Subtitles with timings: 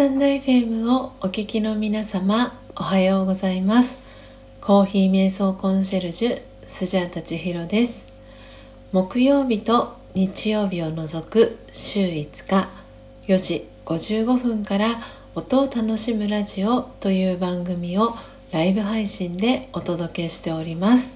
[0.00, 3.98] タンド FM をお聞きの皆様おはようございます。
[4.62, 8.06] コーヒー瞑想コンシェルジュスジャータ千尋です。
[8.92, 12.70] 木曜日と日曜日を除く週5日
[13.26, 15.02] 4時55分から
[15.34, 18.14] 音を楽しむラジオという番組を
[18.52, 21.14] ライブ配信でお届けしております。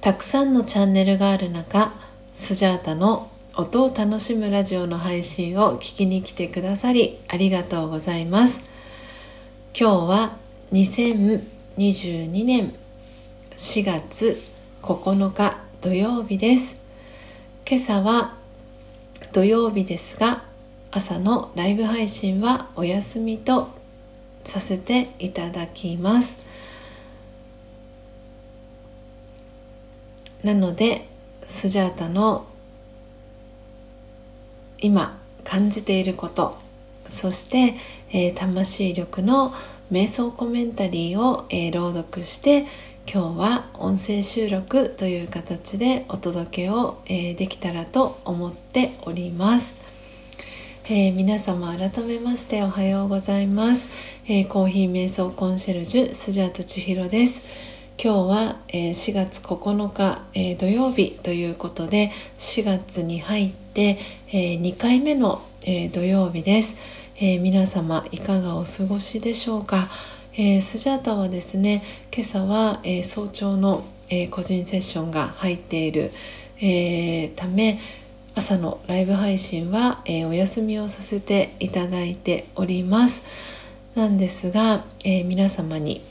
[0.00, 1.92] たくさんのチャンネルがある中
[2.34, 8.60] スジャータの音を楽しむラジオの配信を聞きに来てくださりありがとうございます。
[9.78, 10.36] 今日は
[10.72, 12.72] 2022年
[13.58, 14.42] 4月
[14.80, 16.80] 9日土曜日です。
[17.68, 18.38] 今朝は
[19.32, 20.44] 土曜日ですが
[20.90, 23.68] 朝のライブ配信はお休みと
[24.44, 26.38] させていただきます。
[30.42, 31.06] なので
[31.46, 32.46] スジャータの
[34.82, 36.58] 今感じていること
[37.10, 37.74] そして、
[38.10, 39.54] えー、魂力の
[39.90, 42.66] 瞑想コメンタリーを、えー、朗読して
[43.12, 49.74] 今日は音声収録という形でお届けを、えー、できたらと思っております、
[50.84, 53.88] えー、皆様改めましておはようございます、
[54.28, 57.42] えコーヒー瞑想コンシェルジュスジャータ千尋です。
[58.02, 66.76] 今日は、え4月9日、え土曜日ということで4月に入って、え2回目の、え土曜日です、
[67.16, 69.88] え皆様いかがお過ごしでしょうか、
[70.36, 71.82] えスジャータはですね
[72.14, 76.12] 今朝は、え早朝の、え個人セッションが入っている、
[76.60, 77.80] えため
[78.34, 83.22] 朝のライブ配信は、えお休みをさせていただいております。
[83.94, 86.02] なんですが、え皆様に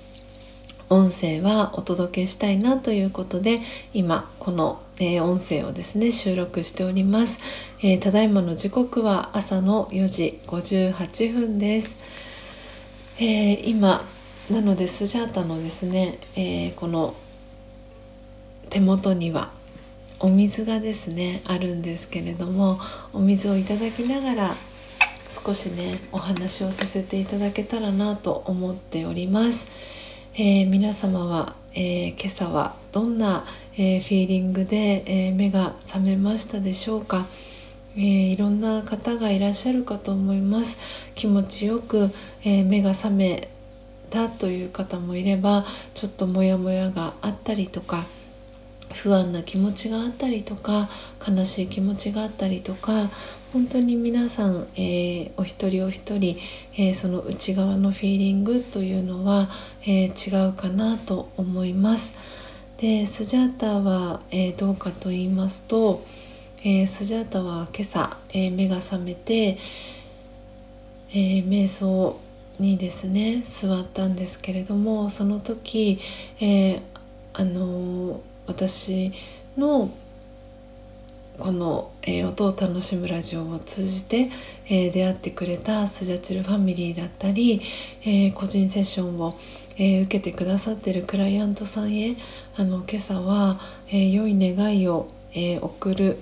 [0.92, 3.62] 音声はお届けしたいなということで
[3.94, 7.40] 今この、えー、音声をですね収録しております、
[7.80, 11.96] えー、ただいまの時刻は朝の4時58分です、
[13.20, 14.04] えー、今
[14.50, 17.16] なのでスジャータのですね、えこの
[18.70, 19.54] 手元には
[20.20, 22.82] お水がですねあるんですけれども
[23.14, 24.56] お水をいただきながら
[25.46, 30.01] 少しねお話をさせていただけたらなと思っております。
[30.34, 33.44] えー、皆様は、えー、今朝はどんな、
[33.74, 37.26] えー、フィーリングで、え目が覚めましたでしょうか、
[37.98, 40.78] えいろんな方がいらっしゃるかと思います。
[41.16, 42.12] 気持ちよく、
[42.46, 43.50] え目が覚め
[44.10, 45.66] たという方もいれば
[45.96, 48.06] ちょっとモヤモヤがあったりとか
[48.94, 50.90] 不安な気持ちがあったりとか
[51.26, 53.10] 悲しい気持ちがあったりとか
[53.54, 56.38] 本当に皆さん、えー、お一人お一人、
[56.78, 59.50] えー、その内側のフィーリングというのは、
[59.84, 62.14] えー、違うかなと思います。
[62.78, 66.04] でスジャータは、えどうかと言いますと、
[66.64, 69.60] えスジャータは今朝、え目が覚めて、
[71.14, 72.20] え瞑想
[72.58, 76.00] にですね座ったんですけれどもその時、
[76.40, 76.82] え
[77.34, 78.22] あの
[78.52, 79.14] 私
[79.58, 79.90] の
[81.40, 84.30] この、えー、音を楽しむラジオを通じて、
[84.68, 87.62] えー、出会ってくれたスジャチルファミリーだったり、
[88.04, 89.40] えー、個人セッションを、
[89.78, 92.16] え受けてくださってるクライアントさんへ
[92.58, 96.18] あの今朝は、え良い願いを、え送る、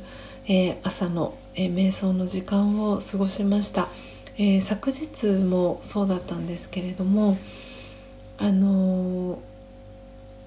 [0.47, 3.89] え朝の、え瞑想の時間を過ごしました、
[4.37, 7.37] え昨日もそうだったんですけれども
[8.37, 9.39] あの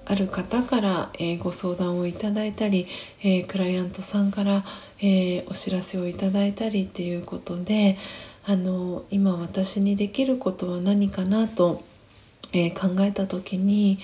[0.04, 2.86] ある方から、えー、ご相談をいただいたり、
[3.22, 4.64] えー、クライアントさんから、
[5.00, 7.96] えー、お知らせをいただいたりっていうことで
[8.44, 11.84] あの今私にできることは何かなと、
[12.52, 14.00] え考えた時に、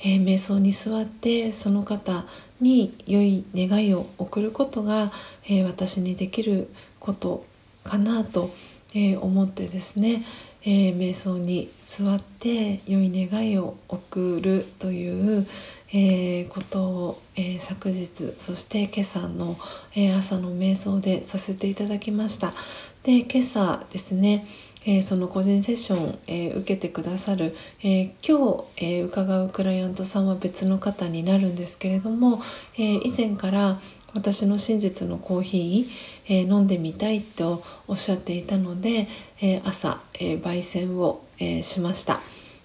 [0.00, 2.24] え瞑想に座ってその方
[2.62, 5.12] に良い願いを送ることが、
[5.46, 7.44] え私にできること
[7.84, 8.54] かなと、
[8.94, 10.24] え思ってですね、
[10.66, 15.46] えー、瞑想に座って良い願いを送るという、
[15.92, 19.56] えー、ことを、えー、昨日そして今朝の、
[19.94, 22.52] え朝の瞑想でさせていただきました。
[23.02, 24.46] で今朝ですね
[24.86, 32.42] え、その個人セッション、え、受けてくださる、え、今日、え伺うクライアントさんは別の方になるんですけれども、
[32.76, 33.80] え以前から
[34.14, 39.08] 私の真実のコーヒー、えー、飲んでみたいとおっしゃっていたので、
[39.40, 42.20] えー、朝、えー、焙煎を、えしました、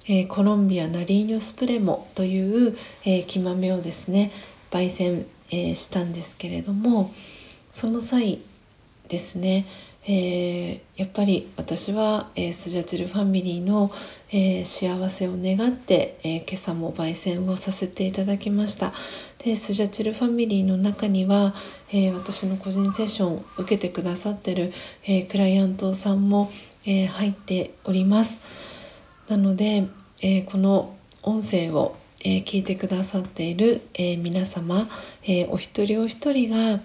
[0.08, 4.32] えコロンビアナリーニョスプレモという、え木豆をですね
[4.70, 7.12] 焙煎、えしたんですけれども
[7.72, 8.40] その際
[9.08, 9.66] ですね、
[10.08, 13.92] えやっぱり私は、えスジャチルファミリーの、
[14.32, 18.94] え幸せを願って、え今朝も焙煎をさせていただきました。
[19.44, 21.54] でスジャチルファミリーの中には、
[21.92, 24.74] え、私の個人セッションを受けてくださってる、
[25.06, 26.52] え、クライアントさんも、
[26.86, 28.40] え入っております。
[29.28, 29.88] なので、
[30.22, 34.90] えこの音声を、え聞いてくださっている、え皆様、
[35.24, 36.82] えお一人お一人が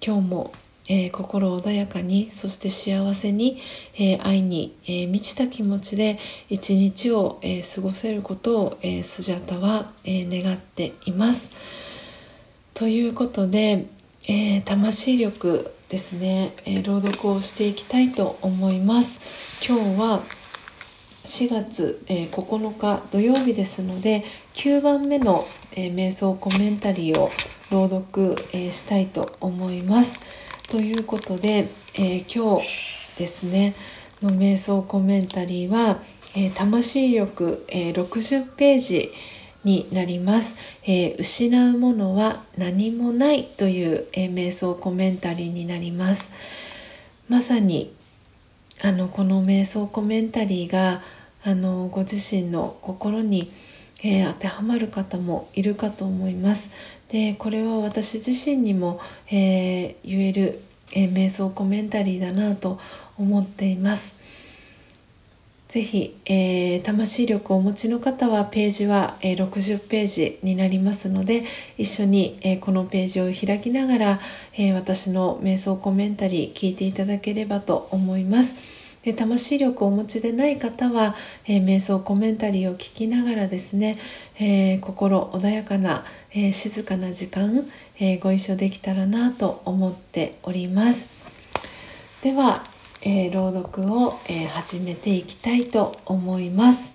[0.00, 0.52] 今日も
[0.92, 3.62] えー、心穏やかにそして幸せに、
[3.94, 11.48] えー、愛に、えー、満ちた気持ちで一日を、え過ごせることを、えスジャタは、え願っています。
[12.74, 13.86] ということで、
[14.26, 19.20] え魂力ですね、え朗読をしていきたいと思います。
[19.64, 20.22] 今日は
[21.24, 25.46] 4月、え9日土曜日ですので9番目の、
[25.76, 27.30] え瞑想コメンタリーを
[27.70, 30.20] 朗読、えしたいと思います。
[30.70, 33.74] ということで、えー、今日ですね
[34.22, 35.98] の瞑想コメンタリーは、
[36.36, 39.12] えー、魂力、えー、60ページ
[39.64, 46.30] になります、えー、失うものは何もないという、えー、瞑想コメンタリーになります。
[47.28, 47.92] まさに
[48.80, 51.02] あのこの瞑想コメンタリーが
[51.42, 53.50] あのご自身の心に、
[54.02, 56.70] えー、当てはまる方もいるかと思います
[57.10, 59.00] でこれは私自身にも、
[59.30, 60.60] えー、言える、
[60.92, 62.78] えー、瞑想コメンタリーだなと
[63.18, 64.14] 思っています。
[65.66, 71.44] ぜひ、えー、魂力をお持ちの方はページは、えー、60ページになりますので
[71.78, 74.20] 一緒に、えー、このページを開きながら、
[74.56, 78.79] え私の瞑想コメンタリー聞いていただければと思います。
[79.02, 81.16] で魂力をお持ちでない方は、
[81.46, 83.98] えー、瞑想コメンタリーを聞きながらですね、
[84.38, 87.66] えー、心穏やかな、えー、静かな時間、
[87.98, 91.08] えご一緒できたらなと思っております。
[92.22, 92.64] では、
[93.02, 96.92] え朗読を、え始めていきたいと思います。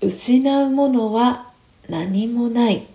[0.00, 1.50] 失うものは
[1.88, 2.86] 何もない。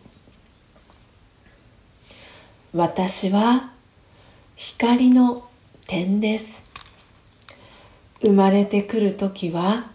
[2.73, 3.71] 私は
[4.55, 5.47] 光の
[5.85, 6.62] 点です。
[8.23, 9.91] 生まれてくる時は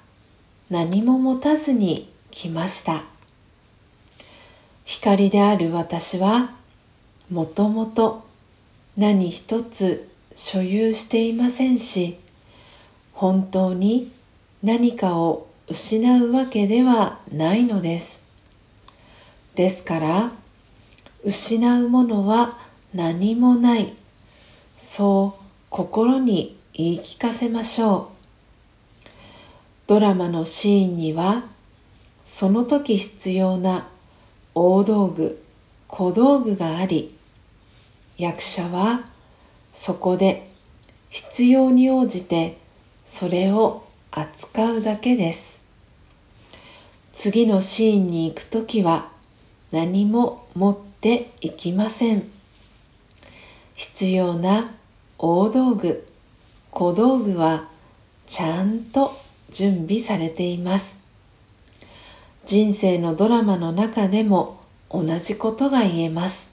[0.68, 3.04] 何も持たずに来ました。
[4.84, 6.50] 光である私は
[7.30, 8.26] もともと
[8.98, 12.18] 何一つ所有していませんし
[13.12, 14.12] 本当に
[14.62, 18.20] 何かを失うわけではないのです。
[19.54, 20.32] ですから
[21.24, 22.58] 失うものは
[22.94, 23.94] 何もない。
[24.78, 25.40] そう
[25.70, 28.17] 心に言い聞かせましょう。
[29.88, 31.44] ドラマのシーンには
[32.26, 33.88] その時必要な
[34.54, 35.42] 大道具
[35.86, 37.16] 小道具があり
[38.18, 39.06] 役者は
[39.74, 40.50] そこで
[41.08, 42.58] 必要に応じて
[43.06, 45.64] それを扱うだけです。
[47.14, 49.10] 次のシーンに行く時は
[49.72, 52.28] 何も持っていきません。
[53.74, 54.70] 必要な
[55.16, 56.06] 大道具
[56.72, 57.68] 小道具は
[58.26, 60.98] ちゃんと準備されています。
[62.46, 64.60] 人生のドラマの中でも
[64.90, 66.50] 同じことが言えます。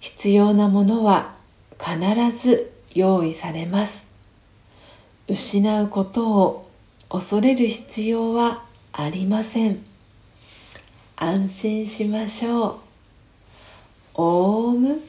[0.00, 1.34] 必要なものは
[1.78, 1.98] 必
[2.38, 4.06] ず用意されます。
[5.28, 6.70] 失うことを
[7.08, 8.62] 恐れる必要は
[8.92, 9.84] ありません。
[11.16, 12.76] 安心しましょう。
[14.14, 15.00] オーム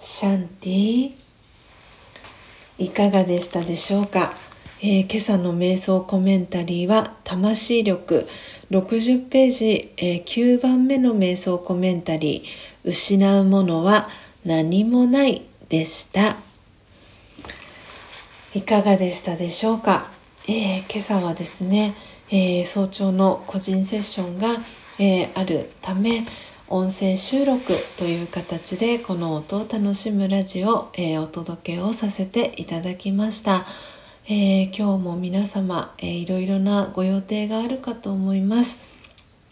[0.00, 1.12] シャンティ
[2.78, 4.34] いかがでしたでしょうか？
[4.82, 8.28] えー、今朝の瞑想コメンタリーは魂力。
[8.70, 12.90] 60ページ、えー、9番目の瞑想コメンタリー。
[12.90, 14.10] 失うものは
[14.44, 16.36] 何もないでした。
[18.54, 20.10] いかがでしたでしょうか、
[20.46, 21.94] えー、今朝はですね、
[22.30, 24.48] え早朝の個人セッションが、
[24.98, 26.26] えあるため
[26.68, 33.64] 音声収録という形でこの音を楽しむラジオ、えお届けをさせていただきました。
[34.28, 38.88] えー、今日も皆様、えー、いろいろなご予定があるかと思います。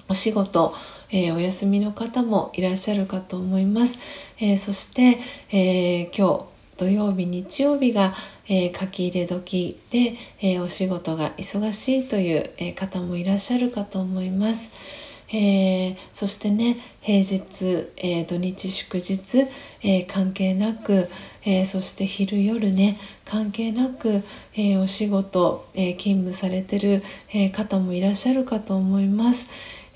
[0.08, 0.74] お仕事、
[1.12, 4.00] えー、お休みの方もいらっしゃるかと思います。
[4.40, 5.18] えー、そして、
[5.52, 6.44] え、今日
[6.76, 8.16] 土曜日日曜日が、
[8.48, 14.72] え書き入れ時で、えお仕事が忙しいという、方もいらっしゃるかと思います。
[15.32, 19.46] え、そしてね平日、え、土日祝日、
[19.82, 21.08] え、関係なく、
[21.44, 24.22] えそして昼夜ね関係なく、
[24.56, 29.46] えお仕事、え勤務されてる、え方もいらっしゃるかと思います。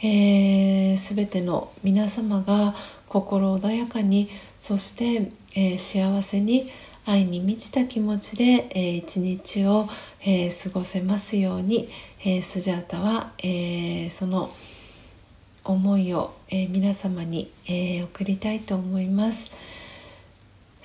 [0.00, 2.74] えー、全ての皆様が
[3.08, 4.28] 心穏やかに
[4.60, 6.70] そして、え幸せに
[7.04, 9.88] 愛に満ちた気持ちで、えー、一日を、
[10.20, 11.88] えー、過ごせますように、
[12.24, 14.50] え、スジャータは、えその
[15.64, 19.50] 「思いを、え、皆様に、え、送りたいと思います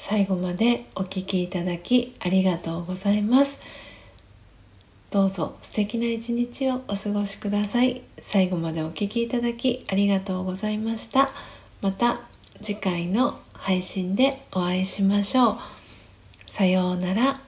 [0.05, 3.57] 最後までお聴きいただきありがとうございます。
[5.11, 8.01] どうぞ素敵な一日をお過ごしください。
[8.17, 11.29] 最後までお聴きいただきありがとうございました。
[11.79, 12.19] また
[12.61, 15.57] 次回の配信でお会いしましょう。
[16.47, 17.42] さようなら。